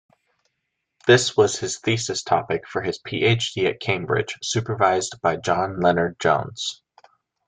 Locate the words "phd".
3.07-3.69